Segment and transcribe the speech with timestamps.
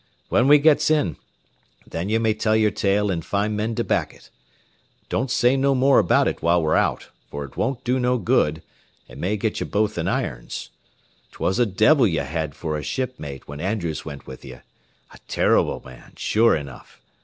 [0.29, 1.15] When we gets in,
[1.85, 4.31] then ye may tell yer tale an' find men to back it.
[5.09, 8.63] Don't say no more about it while we're out, for it won't do no good,
[9.07, 10.71] an' may get ye both in irons.
[11.33, 15.83] 'Twas a devil ye had for a shipmate when Andrews went with ye, a terrible
[15.85, 16.99] man, sure enough.